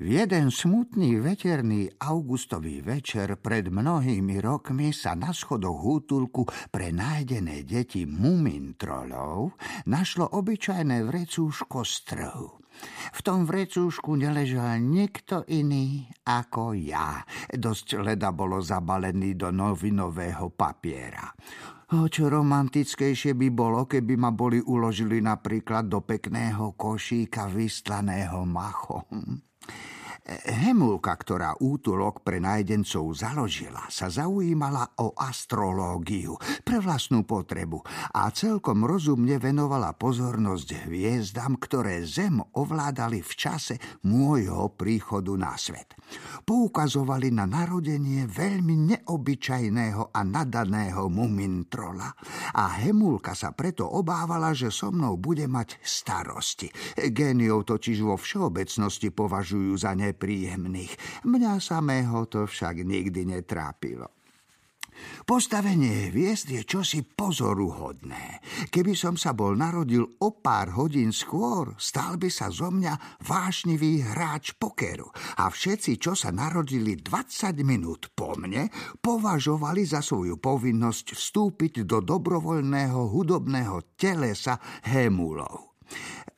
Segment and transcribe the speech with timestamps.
[0.00, 7.68] V jeden smutný veterný augustový večer pred mnohými rokmi sa na schodoch útulku pre nájdené
[7.68, 12.48] deti mumintrolov našlo obyčajné vrecúško z trhu.
[13.12, 17.20] V tom vrecúšku neležal nikto iný ako ja.
[17.52, 21.28] Dosť leda bolo zabalený do novinového papiera.
[21.90, 29.42] O čo romantickejšie by bolo, keby ma boli uložili napríklad do pekného košíka vystlaného machom.
[30.28, 37.80] Hemulka, ktorá útulok pre nájdencov založila, sa zaujímala o astrológiu pre vlastnú potrebu
[38.12, 45.96] a celkom rozumne venovala pozornosť hviezdam, ktoré Zem ovládali v čase môjho príchodu na svet.
[46.44, 52.12] Poukazovali na narodenie veľmi neobyčajného a nadaného mumintrola
[52.54, 56.68] a Hemulka sa preto obávala, že so mnou bude mať starosti.
[57.10, 61.24] Géniov totiž vo všeobecnosti považujú za príjemných.
[61.26, 64.20] Mňa samého to však nikdy netrápilo.
[65.24, 68.42] Postavenie hviezd je čosi pozoruhodné.
[68.68, 74.04] Keby som sa bol narodil o pár hodín skôr, stal by sa zo mňa vášnivý
[74.04, 75.08] hráč pokeru
[75.40, 78.68] a všetci, čo sa narodili 20 minút po mne,
[79.00, 85.70] považovali za svoju povinnosť vstúpiť do dobrovoľného hudobného telesa Hemulov.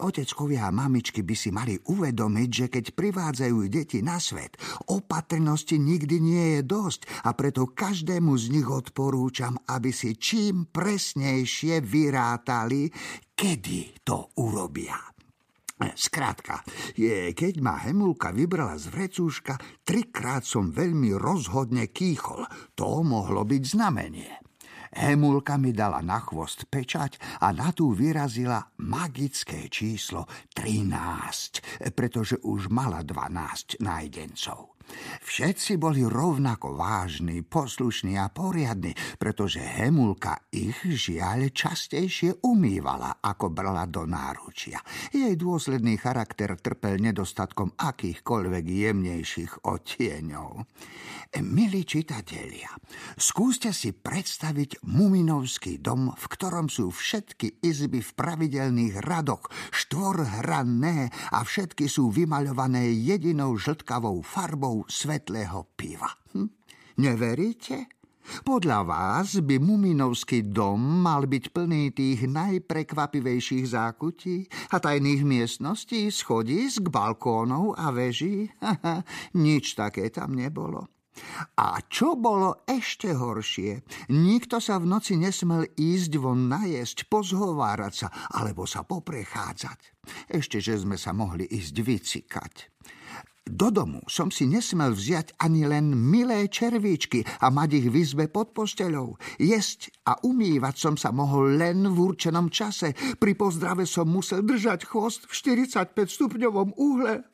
[0.00, 4.56] Oteckovia a mamičky by si mali uvedomiť, že keď privádzajú deti na svet,
[4.88, 11.84] opatrnosti nikdy nie je dosť a preto každému z nich odporúčam, aby si čím presnejšie
[11.84, 12.88] vyrátali,
[13.36, 14.96] kedy to urobia.
[15.80, 16.60] Skrátka,
[16.92, 22.44] je, keď ma Hemulka vybrala z vrecúška, trikrát som veľmi rozhodne kýchol.
[22.76, 24.49] To mohlo byť znamenie.
[24.90, 30.26] Hemulka mi dala na chvost pečať a na tú vyrazila magické číslo
[30.58, 34.79] 13, pretože už mala 12 nájdencov.
[35.20, 43.86] Všetci boli rovnako vážni, poslušní a poriadni, pretože Hemulka ich žiaľ častejšie umývala, ako brala
[43.86, 44.82] do náručia.
[45.14, 50.50] Jej dôsledný charakter trpel nedostatkom akýchkoľvek jemnejších odtieňov.
[51.46, 52.74] Milí čitatelia,
[53.14, 61.38] skúste si predstaviť muminovský dom, v ktorom sú všetky izby v pravidelných radoch, štvorhranné a
[61.46, 66.10] všetky sú vymaľované jedinou žltkavou farbou svetlého piva.
[66.34, 66.48] Hm?
[67.00, 68.00] Neveríte?
[68.20, 74.36] Podľa vás by Muminovský dom mal byť plný tých najprekvapivejších zákutí
[74.70, 78.46] a tajných miestností, schodísk, balkónov a veží?
[79.44, 80.86] Nič také tam nebolo.
[81.58, 83.82] A čo bolo ešte horšie,
[84.14, 88.08] nikto sa v noci nesmel ísť von najesť, pozhovárať sa
[88.40, 89.78] alebo sa poprechádzať.
[90.32, 92.54] Ešte, že sme sa mohli ísť vycikať.
[93.48, 98.24] Do domu som si nesmel vziať ani len milé červíčky a mať ich v izbe
[98.28, 99.16] pod posteľou.
[99.40, 102.92] Jesť a umývať som sa mohol len v určenom čase.
[103.16, 107.24] Pri pozdrave som musel držať chvost v 45 stupňovom úhle.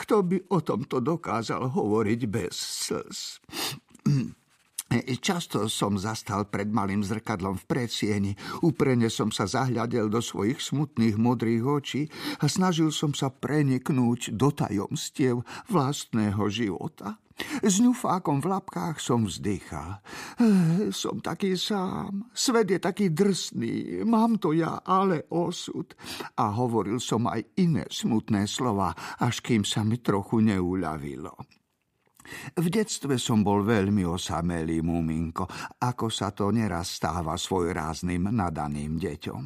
[0.00, 3.40] Kto by o tomto dokázal hovoriť bez slz?
[5.18, 11.16] Často som zastal pred malým zrkadlom v predsieni, úprene som sa zahľadel do svojich smutných
[11.16, 12.02] modrých očí
[12.38, 17.18] a snažil som sa preniknúť do tajomstiev vlastného života.
[17.66, 19.98] S ňufákom v lapkách som vzdychal.
[20.94, 25.98] Som taký sám, svet je taký drsný, mám to ja, ale osud.
[26.38, 31.63] A hovoril som aj iné smutné slova, až kým sa mi trochu neuľavilo.
[32.56, 35.44] V detstve som bol veľmi osamelý, muminko,
[35.80, 39.42] ako sa to neraz stáva svojrázným nadaným deťom.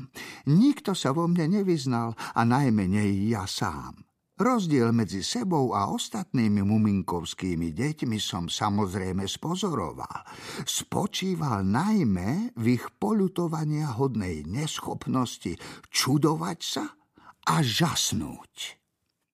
[0.54, 4.08] Nikto sa vo mne nevyznal a najmenej ja sám.
[4.38, 10.22] Rozdiel medzi sebou a ostatnými muminkovskými deťmi som samozrejme spozoroval.
[10.62, 15.58] Spočíval najmä v ich polutovania hodnej neschopnosti
[15.90, 16.86] čudovať sa
[17.50, 18.77] a žasnúť.